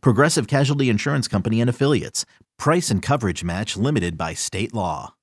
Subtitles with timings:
[0.00, 2.24] Progressive Casualty Insurance Company and Affiliates.
[2.58, 5.14] Price and coverage match limited by state law.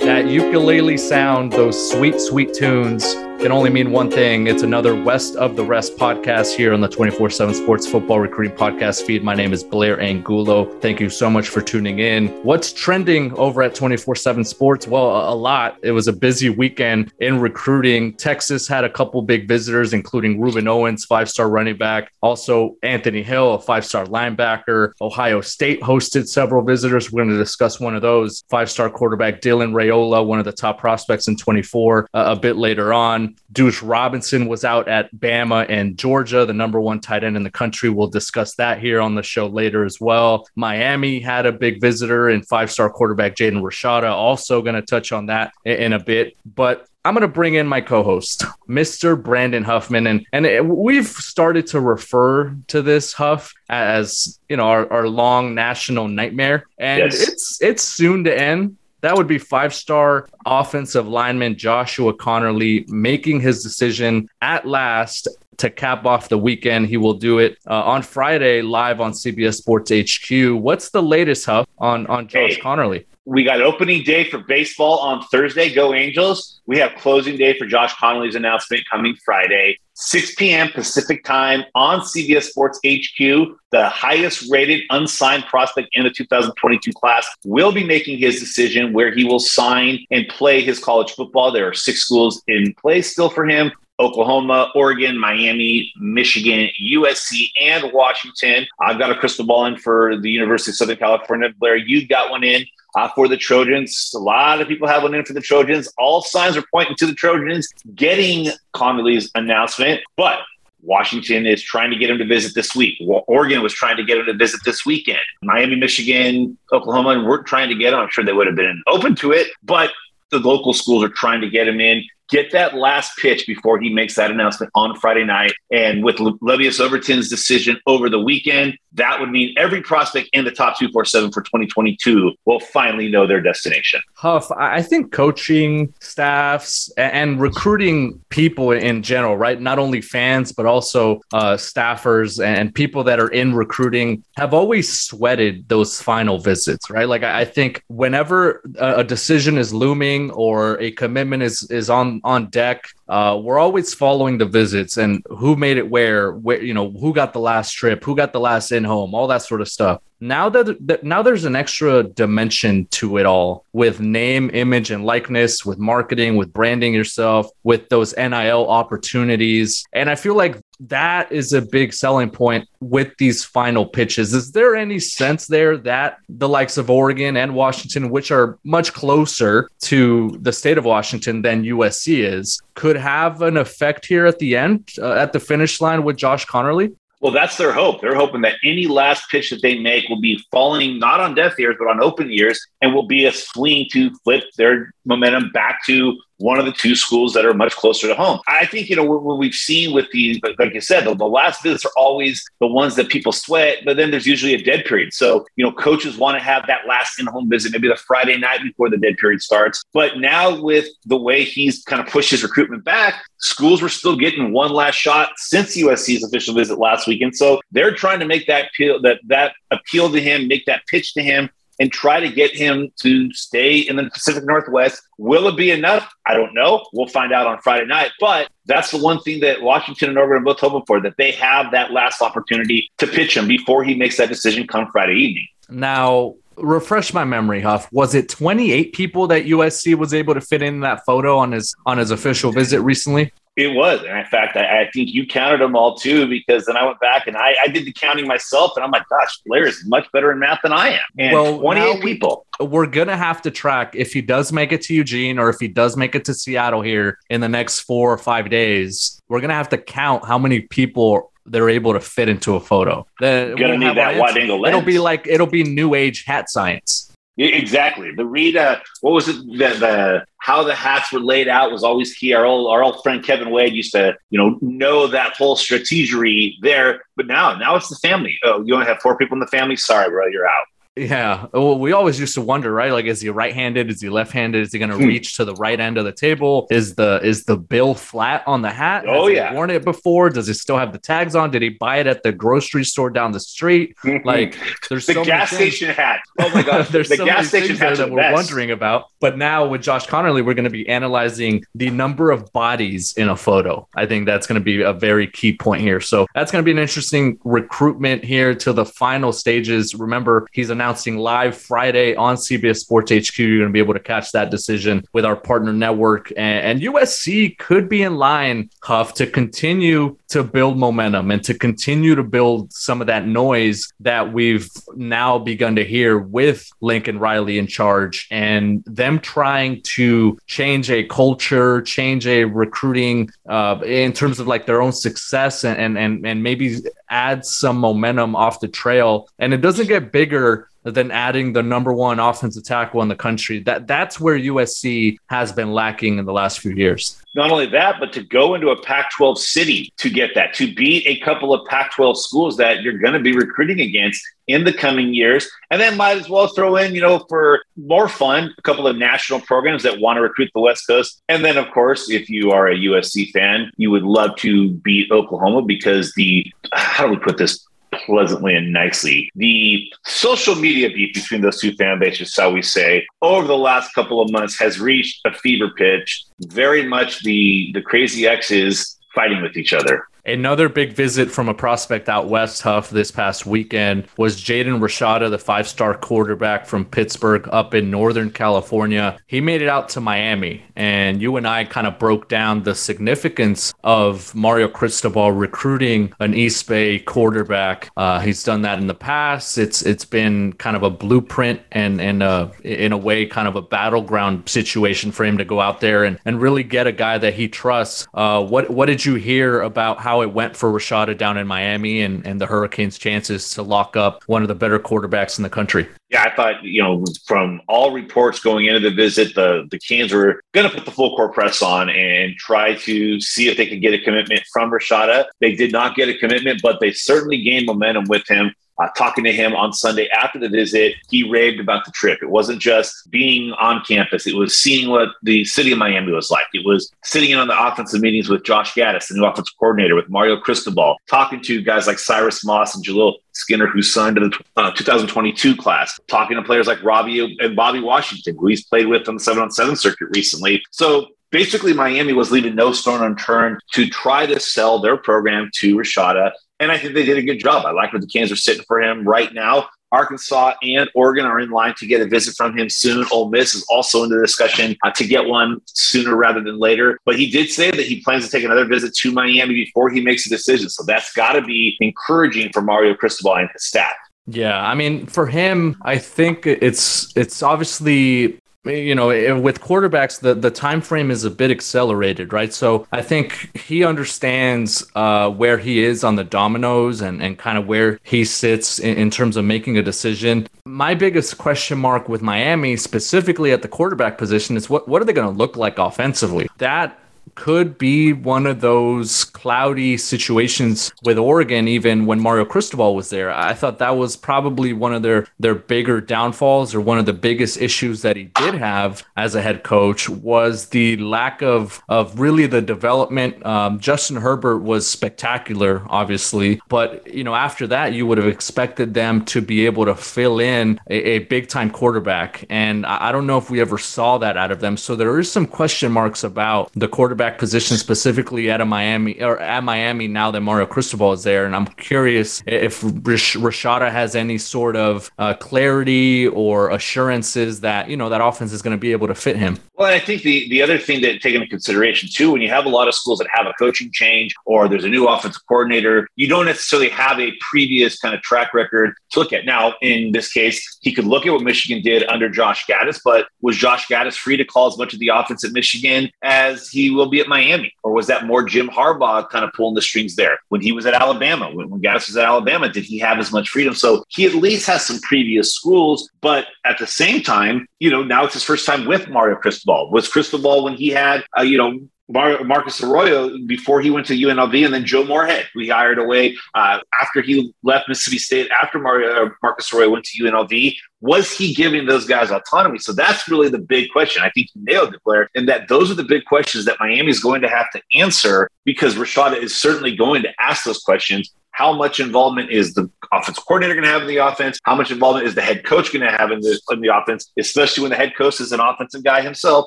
[0.00, 4.46] That ukulele sound, those sweet, sweet tunes can only mean one thing.
[4.46, 8.56] It's another West of the Rest podcast here on the 24 7 Sports Football Recruiting
[8.56, 9.22] Podcast feed.
[9.22, 10.64] My name is Blair Angulo.
[10.80, 12.28] Thank you so much for tuning in.
[12.42, 14.86] What's trending over at 24 7 Sports?
[14.86, 15.76] Well, a lot.
[15.82, 18.14] It was a busy weekend in recruiting.
[18.14, 23.22] Texas had a couple big visitors, including Rueben Owens, five star running back, also Anthony
[23.22, 24.92] Hill, a five star linebacker.
[25.02, 27.12] Ohio State hosted several visitors.
[27.12, 28.42] We're going to discuss one of those.
[28.48, 32.56] Five star quarterback Dylan Raiola, one of the top prospects in 24, uh, a bit
[32.56, 33.33] later on.
[33.52, 37.50] Deuce Robinson was out at Bama and Georgia, the number one tight end in the
[37.50, 37.88] country.
[37.90, 40.46] We'll discuss that here on the show later as well.
[40.56, 44.10] Miami had a big visitor and five star quarterback Jaden Rashada.
[44.10, 46.36] Also going to touch on that in a bit.
[46.44, 49.20] But I'm going to bring in my co-host, Mr.
[49.20, 54.90] Brandon Huffman, and and we've started to refer to this Huff as you know our,
[54.90, 57.28] our long national nightmare, and yes.
[57.28, 58.78] it's it's soon to end.
[59.04, 65.68] That would be five star offensive lineman Joshua Conerly making his decision at last to
[65.68, 66.86] cap off the weekend.
[66.86, 70.54] He will do it uh, on Friday live on CBS Sports HQ.
[70.58, 73.04] What's the latest, Huff, on, on Josh hey, Conerly?
[73.26, 75.74] we got opening day for baseball on Thursday.
[75.74, 76.62] Go Angels.
[76.64, 80.70] We have closing day for Josh Conerly's announcement coming Friday, 6 p.m.
[80.72, 83.56] Pacific time on CBS Sports HQ.
[83.70, 89.14] The highest rated unsigned prospect in the 2022 class will be making his decision where
[89.14, 91.52] he will sign and play his college football.
[91.52, 93.70] There are six schools in play still for him.
[94.00, 98.66] Oklahoma, Oregon, Miami, Michigan, USC, and Washington.
[98.80, 101.50] I've got a crystal ball in for the University of Southern California.
[101.56, 104.12] Blair, you've got one in uh, for the Trojans.
[104.14, 105.92] A lot of people have one in for the Trojans.
[105.98, 110.38] All signs are pointing to the Trojans getting Conerly's announcement, but
[110.82, 112.98] Washington is trying to get him to visit this week.
[113.00, 115.20] Oregon was trying to get him to visit this weekend.
[115.42, 118.00] Miami, Michigan, Oklahoma weren't trying to get him.
[118.00, 119.92] I'm sure they would have been open to it, but
[120.30, 123.92] the local schools are trying to get him in get that last pitch before he
[123.92, 125.54] makes that announcement on Friday night.
[125.70, 130.44] And with Le- Lebbeus Overton's decision over the weekend, that would mean every prospect in
[130.44, 134.00] the top 247 for 2022 will finally know their destination.
[134.14, 139.60] Huff, I think coaching staffs and recruiting people in general, right?
[139.60, 145.00] Not only fans, but also uh, staffers and people that are in recruiting have always
[145.00, 147.08] sweated those final visits, right?
[147.08, 152.50] Like I think whenever a decision is looming or a commitment is is on on
[152.50, 156.90] deck, uh, we're always following the visits and who made it where, where you know
[156.90, 159.68] who got the last trip, who got the last in home, all that sort of
[159.68, 160.00] stuff.
[160.20, 165.04] Now that, that now there's an extra dimension to it all with name, image, and
[165.04, 171.30] likeness, with marketing, with branding yourself, with those NIL opportunities, and I feel like that
[171.30, 174.34] is a big selling point with these final pitches.
[174.34, 178.92] Is there any sense there that the likes of Oregon and Washington, which are much
[178.92, 184.38] closer to the state of Washington than USC is, could have an effect here at
[184.38, 186.94] the end, uh, at the finish line with Josh Conerly?
[187.24, 188.02] Well, that's their hope.
[188.02, 191.58] They're hoping that any last pitch that they make will be falling not on deaf
[191.58, 195.82] ears, but on open ears, and will be a swing to flip their momentum back
[195.86, 198.40] to one of the two schools that are much closer to home.
[198.48, 201.62] I think, you know, what we've seen with the, like you said, the, the, last
[201.62, 205.12] visits are always the ones that people sweat, but then there's usually a dead period.
[205.12, 208.36] So, you know, coaches want to have that last in home visit, maybe the Friday
[208.36, 209.82] night before the dead period starts.
[209.92, 214.16] But now with the way he's kind of pushed his recruitment back, schools were still
[214.16, 217.36] getting one last shot since USC's official visit last weekend.
[217.36, 221.14] So they're trying to make that appeal, that, that appeal to him, make that pitch
[221.14, 225.02] to him and try to get him to stay in the Pacific Northwest.
[225.18, 226.12] Will it be enough?
[226.26, 226.84] I don't know.
[226.92, 228.12] We'll find out on Friday night.
[228.20, 231.32] But that's the one thing that Washington and Oregon are both hoping for that they
[231.32, 235.48] have that last opportunity to pitch him before he makes that decision come Friday evening.
[235.68, 237.90] Now, refresh my memory, Huff.
[237.92, 241.74] Was it 28 people that USC was able to fit in that photo on his
[241.86, 243.32] on his official visit recently?
[243.56, 244.00] It was.
[244.00, 246.98] And in fact, I, I, think you counted them all too, because then I went
[246.98, 248.72] back and I, I, did the counting myself.
[248.74, 251.00] And I'm like, gosh, Blair is much better in math than I am.
[251.18, 252.46] And well, 28 people.
[252.58, 255.60] We're going to have to track if he does make it to Eugene or if
[255.60, 259.20] he does make it to Seattle here in the next four or five days.
[259.28, 262.60] We're going to have to count how many people they're able to fit into a
[262.60, 263.06] photo.
[263.20, 264.74] Then gonna need that wide angle lens.
[264.74, 267.12] It'll be like it'll be new age hat science.
[267.36, 268.12] Exactly.
[268.14, 269.36] The Rita, what was it?
[269.36, 272.32] The, the how the hats were laid out was always key.
[272.32, 276.54] Our old our old friend Kevin Wade used to, you know, know that whole strategery
[276.60, 277.02] there.
[277.16, 278.38] But now, now it's the family.
[278.44, 279.76] Oh, you only have four people in the family.
[279.76, 280.66] Sorry, bro, you're out.
[280.96, 281.46] Yeah.
[281.52, 282.92] Well, we always used to wonder, right?
[282.92, 283.90] Like, is he right-handed?
[283.90, 284.62] Is he left-handed?
[284.62, 285.06] Is he going to hmm.
[285.06, 286.68] reach to the right end of the table?
[286.70, 289.04] Is the is the bill flat on the hat?
[289.08, 289.54] Oh Has yeah.
[289.54, 290.30] worn it before?
[290.30, 291.50] Does he still have the tags on?
[291.50, 293.96] Did he buy it at the grocery store down the street?
[294.24, 294.56] Like,
[294.88, 296.20] there's the so gas station hat.
[296.38, 298.34] Oh my god, there's the so gas station hat that we're best.
[298.34, 299.06] wondering about.
[299.20, 303.28] But now with Josh Conerly, we're going to be analyzing the number of bodies in
[303.28, 303.88] a photo.
[303.96, 306.00] I think that's going to be a very key point here.
[306.00, 309.94] So that's going to be an interesting recruitment here to the final stages.
[309.94, 313.38] Remember, he's announcing live Friday on CBS Sports HQ.
[313.38, 316.30] You're going to be able to catch that decision with our partner network.
[316.36, 321.54] And, and USC could be in line, Huff, to continue to build momentum and to
[321.54, 327.18] continue to build some of that noise that we've now begun to hear with Lincoln
[327.18, 334.12] Riley in charge and them trying to change a culture, change a recruiting uh, in
[334.12, 336.76] terms of like their own success and, and, and maybe
[337.08, 339.30] add some momentum off the trail.
[339.38, 343.60] And it doesn't get bigger than adding the number one offensive tackle in the country.
[343.60, 347.20] That that's where USC has been lacking in the last few years.
[347.34, 351.04] Not only that, but to go into a Pac-12 city to get that, to beat
[351.06, 355.14] a couple of Pac-12 schools that you're going to be recruiting against in the coming
[355.14, 358.86] years, and then might as well throw in, you know, for more fun, a couple
[358.86, 362.28] of national programs that want to recruit the West Coast, and then of course, if
[362.28, 367.10] you are a USC fan, you would love to beat Oklahoma because the how do
[367.10, 367.66] we put this
[368.04, 369.30] pleasantly and nicely.
[369.34, 373.94] The social media beef between those two fan bases, shall we say, over the last
[373.94, 376.24] couple of months has reached a fever pitch.
[376.40, 380.06] Very much the the crazy X's fighting with each other.
[380.26, 385.28] Another big visit from a prospect out west, Huff, this past weekend was Jaden Rashada,
[385.28, 389.18] the five star quarterback from Pittsburg up in Northern California.
[389.26, 392.74] He made it out to Miami, and you and I kind of broke down the
[392.74, 397.90] significance of Mario Cristobal recruiting an East Bay quarterback.
[397.94, 399.58] Uh, he's done that in the past.
[399.58, 403.56] It's It's been kind of a blueprint and, and uh, in a way, kind of
[403.56, 407.18] a battleground situation for him to go out there and, and really get a guy
[407.18, 408.08] that he trusts.
[408.14, 410.13] Uh, what, what did you hear about how?
[410.14, 413.96] How it went for Rashada down in Miami and, and the Hurricanes' chances to lock
[413.96, 415.88] up one of the better quarterbacks in the country.
[416.08, 420.12] Yeah, I thought, you know, from all reports going into the visit, the, the Canes
[420.12, 423.66] were going to put the full court press on and try to see if they
[423.66, 425.24] could get a commitment from Rashada.
[425.40, 428.54] They did not get a commitment, but they certainly gained momentum with him.
[428.82, 432.18] Uh, talking to him on Sunday after the visit, he raved about the trip.
[432.22, 436.30] It wasn't just being on campus, it was seeing what the city of Miami was
[436.30, 436.46] like.
[436.52, 439.94] It was sitting in on the offensive meetings with Josh Gattis, the new offensive coordinator,
[439.94, 444.28] with Mario Cristobal, talking to guys like Cyrus Moss and Jaleel Skinner, who signed to
[444.28, 448.86] the uh, 2022 class, talking to players like Robbie and Bobby Washington, who he's played
[448.86, 450.62] with on the 7 on 7 circuit recently.
[450.70, 455.76] So basically, Miami was leaving no stone unturned to try to sell their program to
[455.76, 457.64] Rashada and I think they did a good job.
[457.64, 459.68] I like where the cans are sitting for him right now.
[459.92, 463.06] Arkansas and Oregon are in line to get a visit from him soon.
[463.12, 466.98] Ole Miss is also in the discussion uh, to get one sooner rather than later.
[467.04, 470.00] But he did say that he plans to take another visit to Miami before he
[470.00, 470.68] makes a decision.
[470.68, 473.92] So that's got to be encouraging for Mario Cristobal and his staff.
[474.26, 480.34] Yeah, I mean, for him, I think it's it's obviously you know with quarterbacks the
[480.34, 482.52] the time frame is a bit accelerated right?
[482.52, 487.58] So i think he understands uh, where he is on the dominoes and and kind
[487.58, 490.48] of where he sits in, in terms of making a decision.
[490.64, 495.04] My biggest question mark with miami specifically at the quarterback position is what what are
[495.04, 496.48] they going to look like offensively?
[496.58, 496.98] That
[497.34, 503.32] could be one of those cloudy situations with Oregon, even when Mario Cristobal was there.
[503.32, 507.12] I thought that was probably one of their their bigger downfalls or one of the
[507.12, 512.18] biggest issues that he did have as a head coach was the lack of of
[512.18, 513.44] really the development.
[513.44, 518.94] Um, Justin Herbert was spectacular, obviously, but you know after that you would have expected
[518.94, 523.12] them to be able to fill in a, a big time quarterback, and I, I
[523.12, 524.76] don't know if we ever saw that out of them.
[524.76, 529.20] So there is some question marks about the quarterback quarterback position specifically at a Miami
[529.22, 531.46] or at Miami now that Mario Cristobal is there.
[531.46, 537.96] And I'm curious if Rashada has any sort of uh, clarity or assurances that, you
[537.96, 539.58] know, that offense is going to be able to fit him.
[539.76, 542.66] Well, I think the, the other thing that take into consideration too, when you have
[542.66, 546.06] a lot of schools that have a coaching change or there's a new offensive coordinator,
[546.16, 549.44] you don't necessarily have a previous kind of track record to look at.
[549.46, 553.26] Now, in this case, he could look at what Michigan did under Josh Gattis, but
[553.40, 556.90] was Josh Gattis free to call as much of the offense at Michigan as he
[556.90, 557.72] will be at Miami?
[557.82, 560.38] Or was that more Jim Harbaugh kind of pulling the strings there?
[560.48, 563.32] When he was at Alabama, when, when Gattis was at Alabama, did he have as
[563.32, 563.74] much freedom?
[563.74, 568.02] So he at least has some previous schools, but at the same time, you know,
[568.02, 569.90] now it's his first time with Mario Cristobal.
[569.90, 571.78] Was Cristobal when he had, uh, you know,
[572.08, 576.36] Mar- Marcus Arroyo before he went to UNLV, and then Joe Moorhead, we hired away
[576.54, 578.50] uh, after he left Mississippi State.
[578.62, 582.78] After Mario, uh, Marcus Arroyo went to UNLV, was he giving those guys autonomy?
[582.78, 584.22] So that's really the big question.
[584.22, 587.08] I think you nailed it, Blair, and that those are the big questions that Miami
[587.08, 591.32] is going to have to answer because Rashada is certainly going to ask those questions
[591.54, 594.58] how much involvement is the offensive coordinator going to have in the offense?
[594.64, 597.32] How much involvement is the head coach going to have in the, in the offense,
[597.38, 599.66] especially when the head coach is an offensive guy himself?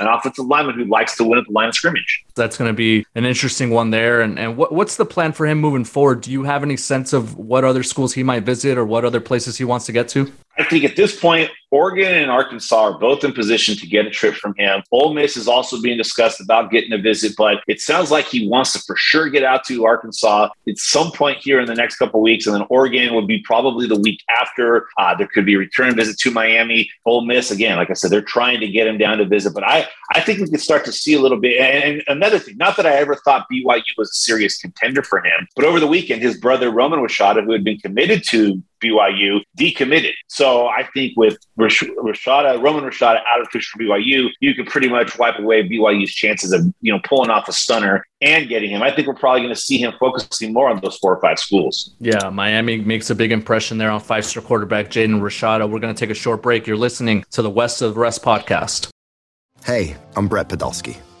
[0.00, 2.24] An offensive lineman who likes to win at the line of scrimmage.
[2.34, 4.22] That's going to be an interesting one there.
[4.22, 6.22] And, and what, what's the plan for him moving forward?
[6.22, 9.20] Do you have any sense of what other schools he might visit or what other
[9.20, 10.32] places he wants to get to?
[10.60, 14.10] I think at this point, Oregon and Arkansas are both in position to get a
[14.10, 14.82] trip from him.
[14.90, 18.46] Ole Miss is also being discussed about getting a visit, but it sounds like he
[18.46, 21.96] wants to for sure get out to Arkansas at some point here in the next
[21.96, 24.86] couple weeks, and then Oregon would be probably the week after.
[24.98, 26.90] Uh, there could be a return visit to Miami.
[27.06, 29.64] Ole Miss, again, like I said, they're trying to get him down to visit, but
[29.64, 31.58] I I think we could start to see a little bit.
[31.58, 35.48] And another thing, not that I ever thought BYU was a serious contender for him,
[35.56, 40.12] but over the weekend, his brother Roman Rashada, who had been committed to BYU decommitted.
[40.28, 44.88] So I think with Rashada, Roman Rashada out of fish for BYU, you can pretty
[44.88, 48.82] much wipe away BYU's chances of you know pulling off a stunner and getting him.
[48.82, 51.38] I think we're probably going to see him focusing more on those four or five
[51.38, 51.94] schools.
[52.00, 55.70] Yeah, Miami makes a big impression there on five-star quarterback Jaden Rashada.
[55.70, 56.66] We're going to take a short break.
[56.66, 58.90] You're listening to the West of the Rest podcast.
[59.64, 60.98] Hey, I'm Brett Podolsky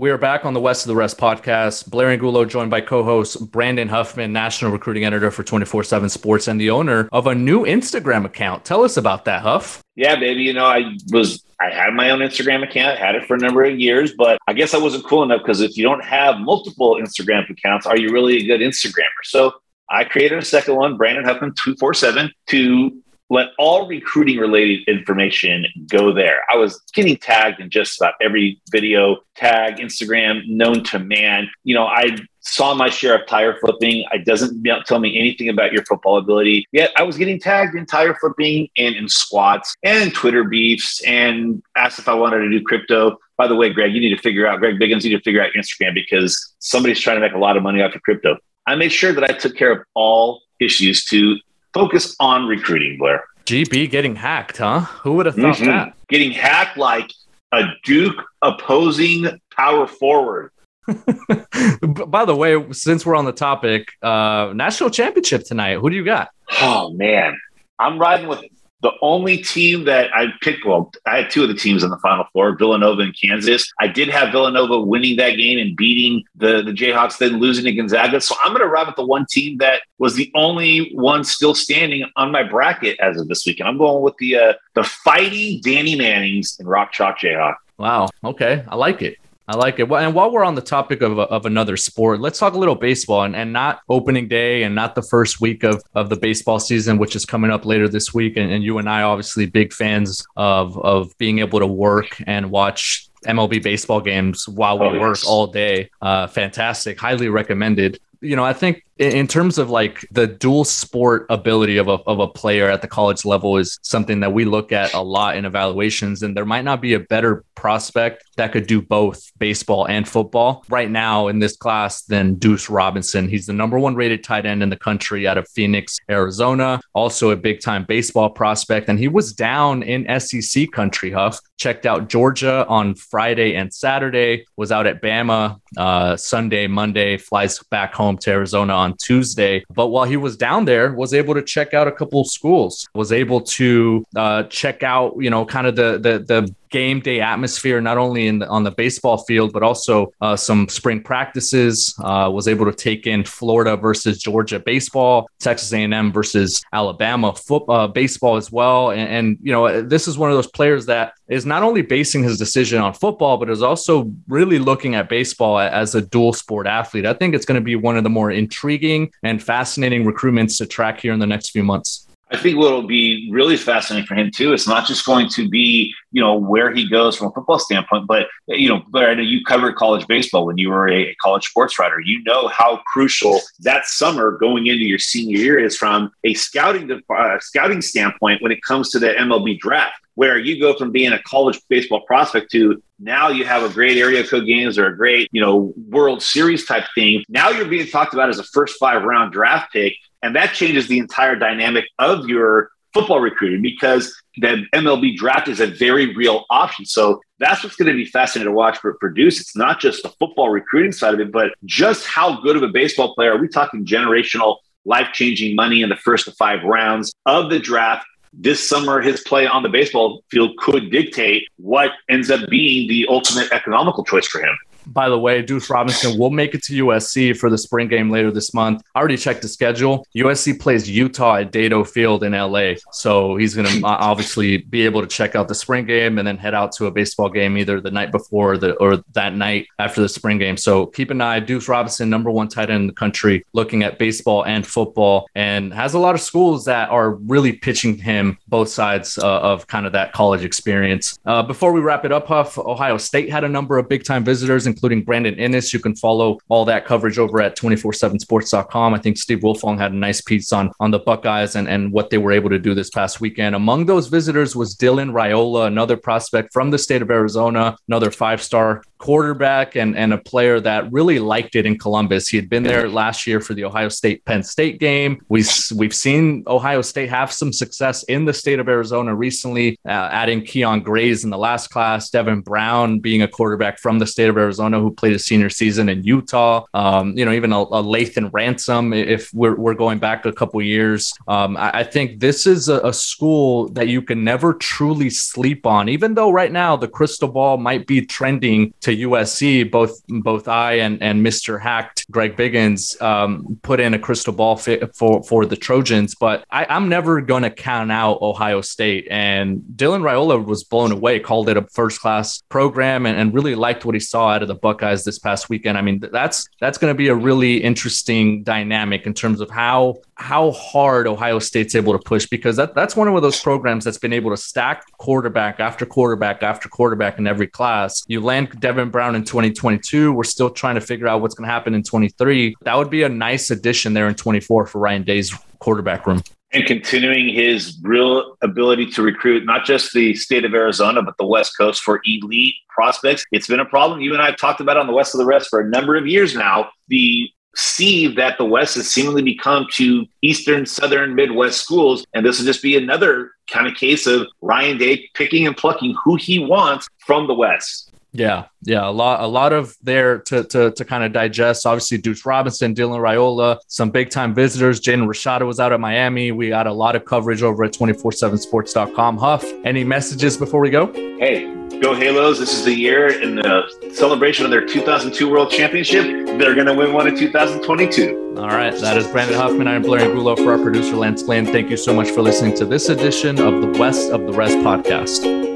[0.00, 1.90] We are back on the West of the Rest podcast.
[1.90, 6.70] Blair Angulo joined by co-host Brandon Huffman, national recruiting editor for 24/7 Sports and the
[6.70, 8.64] owner of a new Instagram account.
[8.64, 9.82] Tell us about that, Huff.
[9.96, 10.44] Yeah, baby.
[10.44, 13.64] You know, I was I had my own Instagram account, had it for a number
[13.64, 16.94] of years, but I guess I wasn't cool enough because if you don't have multiple
[16.94, 19.24] Instagram accounts, are you really a good Instagrammer?
[19.24, 19.52] So
[19.90, 26.12] I created a second one, Brandon Huffman 247, to let all recruiting related information go
[26.12, 26.40] there.
[26.50, 31.48] I was getting tagged in just about every video tag, Instagram, known to man.
[31.64, 34.04] You know, I saw my share of tire flipping.
[34.12, 36.66] It doesn't tell me anything about your football ability.
[36.72, 41.62] Yet I was getting tagged in tire flipping and in squats and Twitter beefs and
[41.76, 43.18] asked if I wanted to do crypto.
[43.36, 45.42] By the way, Greg, you need to figure out, Greg Biggins, you need to figure
[45.42, 48.38] out Instagram because somebody's trying to make a lot of money off of crypto.
[48.66, 51.36] I made sure that I took care of all issues to
[51.72, 53.24] focus on recruiting, Blair.
[53.46, 54.80] GB getting hacked, huh?
[54.80, 55.66] Who would have thought mm-hmm.
[55.66, 55.94] that?
[56.08, 57.10] Getting hacked like
[57.52, 60.50] a Duke opposing power forward.
[60.86, 65.78] By the way, since we're on the topic, uh, national championship tonight.
[65.78, 66.30] Who do you got?
[66.60, 67.38] Oh man,
[67.78, 68.42] I'm riding with
[68.80, 71.98] the only team that I picked, well, I had two of the teams in the
[71.98, 73.70] Final Four, Villanova and Kansas.
[73.80, 77.72] I did have Villanova winning that game and beating the, the Jayhawks, then losing to
[77.72, 78.20] Gonzaga.
[78.20, 81.54] So I'm going to ride with the one team that was the only one still
[81.54, 83.68] standing on my bracket as of this weekend.
[83.68, 87.56] I'm going with the uh, the fighting Danny Mannings and Rock Chalk Jayhawk.
[87.78, 88.08] Wow.
[88.24, 88.64] Okay.
[88.68, 89.18] I like it.
[89.48, 89.90] I like it.
[89.90, 93.22] And while we're on the topic of, of another sport, let's talk a little baseball
[93.22, 96.98] and, and not opening day and not the first week of, of the baseball season,
[96.98, 98.36] which is coming up later this week.
[98.36, 102.50] And, and you and I, obviously, big fans of, of being able to work and
[102.50, 105.90] watch MLB baseball games while we oh, work all day.
[106.02, 111.26] Uh, fantastic, highly recommended you know, I think in terms of like the dual sport
[111.30, 114.72] ability of a, of a player at the college level is something that we look
[114.72, 118.66] at a lot in evaluations and there might not be a better prospect that could
[118.66, 123.28] do both baseball and football right now in this class than Deuce Robinson.
[123.28, 127.30] He's the number one rated tight end in the country out of Phoenix, Arizona, also
[127.30, 128.88] a big time baseball prospect.
[128.88, 131.40] And he was down in SEC country, Huff.
[131.58, 137.58] Checked out Georgia on Friday and Saturday, was out at Bama uh, Sunday, Monday, flies
[137.70, 139.64] back home to Arizona on Tuesday.
[139.74, 143.12] But while he was down there, was able to check out a couple schools, was
[143.12, 147.80] able to uh, check out, you know, kind of the the the game day atmosphere,
[147.80, 151.94] not only in the, on the baseball field, but also uh, some spring practices.
[152.02, 157.76] Uh, was able to take in Florida versus Georgia baseball, Texas A&M versus Alabama football,
[157.76, 158.90] uh, baseball as well.
[158.90, 162.22] And, and, you know, this is one of those players that is not only basing
[162.22, 166.66] his decision on football, but is also really looking at baseball as a dual sport
[166.66, 167.06] athlete.
[167.06, 170.66] I think it's going to be one of the more intriguing and fascinating recruitments to
[170.66, 172.07] track here in the next few months.
[172.30, 175.48] I think what will be really fascinating for him too, it's not just going to
[175.48, 179.14] be, you know, where he goes from a football standpoint, but you know, but I
[179.14, 182.00] know you covered college baseball when you were a college sports writer.
[182.00, 186.90] You know how crucial that summer going into your senior year is from a scouting
[186.90, 191.12] uh, scouting standpoint when it comes to the MLB draft, where you go from being
[191.12, 194.96] a college baseball prospect to now you have a great area code games or a
[194.96, 197.24] great, you know, World Series type thing.
[197.28, 200.88] Now you're being talked about as a first five round draft pick and that changes
[200.88, 206.44] the entire dynamic of your football recruiting because the MLB draft is a very real
[206.50, 206.84] option.
[206.84, 209.40] So that's what's going to be fascinating to watch for Produce.
[209.40, 212.68] It's not just the football recruiting side of it, but just how good of a
[212.68, 217.12] baseball player are we talking generational, life changing money in the first to five rounds
[217.26, 218.06] of the draft?
[218.32, 223.06] This summer, his play on the baseball field could dictate what ends up being the
[223.08, 224.56] ultimate economical choice for him
[224.92, 228.30] by the way, Deuce Robinson will make it to USC for the spring game later
[228.30, 228.82] this month.
[228.94, 230.06] I already checked the schedule.
[230.16, 232.74] USC plays Utah at Dedeaux Field in LA.
[232.92, 236.36] So he's going to obviously be able to check out the spring game and then
[236.36, 240.00] head out to a baseball game either the night before the, or that night after
[240.00, 240.56] the spring game.
[240.56, 241.40] So keep an eye.
[241.40, 245.72] Deuce Robinson, number one tight end in the country, looking at baseball and football, and
[245.72, 249.86] has a lot of schools that are really pitching him both sides uh, of kind
[249.86, 251.18] of that college experience.
[251.26, 254.24] Uh, before we wrap it up, Huff, Ohio State had a number of big time
[254.24, 255.72] visitors, including Brandon Inniss.
[255.72, 258.94] You can follow all that coverage over at 247sports.com.
[258.94, 262.10] I think Steve Wilfong had a nice piece on, on the Buckeyes and, and what
[262.10, 263.54] they were able to do this past weekend.
[263.54, 268.42] Among those visitors was Dylan Raiola, another prospect from the state of Arizona, another five
[268.42, 272.28] star quarterback and, and a player that really liked it in Columbus.
[272.28, 275.20] He had been there last year for the Ohio State Penn State game.
[275.28, 280.08] We, we've seen Ohio State have some success in the state of Arizona recently, uh,
[280.12, 284.28] adding Kyion Grayes in the last class, Devin Brown being a quarterback from the state
[284.28, 286.64] of Arizona who played a senior season in Utah.
[286.74, 290.60] Um, you know, even a, a Lathan Ransom, if we're, we're going back a couple
[290.62, 291.12] years.
[291.26, 295.66] Um, I, I, think this is a, a school that you can never truly sleep
[295.66, 300.48] on, even though right now the crystal ball might be trending to USC, both both
[300.48, 301.60] I and and Mr.
[301.60, 306.76] Hacked Greg Biggins um, put in a crystal ball for for the Trojans, but I,
[306.76, 309.08] am never going to count out Ohio State.
[309.10, 313.54] And Dylan Raiola was blown away, called it a first class program, and, and really
[313.54, 315.76] liked what he saw out of the Buckeyes this past weekend.
[315.76, 319.96] I mean, that's that's going to be a really interesting dynamic in terms of how
[320.14, 323.98] how hard Ohio State's able to push because that, that's one of those programs that's
[323.98, 328.04] been able to stack quarterback after quarterback after quarterback in every class.
[328.08, 330.12] You land Devin Brown in 2022.
[330.12, 332.54] We're still trying to figure out what's going to happen in 23.
[332.62, 336.22] That would be a nice addition there in 24 for Ryan Day's quarterback room.
[336.52, 341.26] And continuing his real ability to recruit not just the state of Arizona, but the
[341.26, 343.24] West Coast for elite prospects.
[343.32, 345.26] It's been a problem you and I have talked about on the West of the
[345.26, 346.70] Rest for a number of years now.
[346.88, 352.04] The see that the West has seemingly become to Eastern, Southern, Midwest schools.
[352.14, 355.96] And this will just be another kind of case of Ryan Day picking and plucking
[356.04, 357.87] who he wants from the West.
[358.12, 361.66] Yeah, yeah, a lot, a lot of there to to, to kind of digest.
[361.66, 364.80] Obviously, Deuce Robinson, Dylan Raiola, some big time visitors.
[364.80, 366.32] Jaden Rashada was out at Miami.
[366.32, 369.18] We got a lot of coverage over at 247sports.com.
[369.18, 370.90] Huff, any messages before we go?
[371.18, 372.38] Hey, go Halos.
[372.38, 376.04] This is the year in the celebration of their 2002 World Championship.
[376.38, 378.36] They're going to win one in 2022.
[378.38, 378.74] All right.
[378.80, 379.68] That is Brandon Huffman.
[379.68, 381.44] I'm Blair Angulo for our producer, Lance Glenn.
[381.44, 384.56] Thank you so much for listening to this edition of the West of the Rest
[384.58, 385.47] podcast.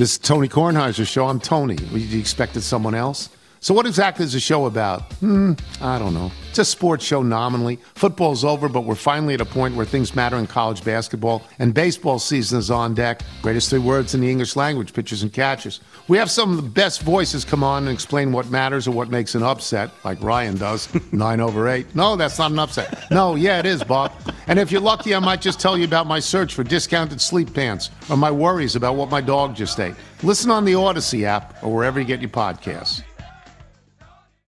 [0.00, 1.26] This is Tony Kornheiser's show.
[1.26, 1.76] I'm Tony.
[1.92, 3.28] You expected someone else?
[3.60, 5.12] So, what exactly is the show about?
[5.16, 6.32] Hmm, I don't know.
[6.48, 7.76] It's a sports show nominally.
[7.96, 11.74] Football's over, but we're finally at a point where things matter in college basketball, and
[11.74, 13.20] baseball season is on deck.
[13.42, 15.80] Greatest three words in the English language pitchers and catchers.
[16.08, 19.10] We have some of the best voices come on and explain what matters or what
[19.10, 20.88] makes an upset, like Ryan does.
[21.12, 21.94] Nine over eight.
[21.94, 23.10] No, that's not an upset.
[23.10, 24.12] No, yeah, it is, Bob.
[24.50, 27.54] And if you're lucky, I might just tell you about my search for discounted sleep
[27.54, 29.94] pants or my worries about what my dog just ate.
[30.24, 33.04] Listen on the Odyssey app or wherever you get your podcasts.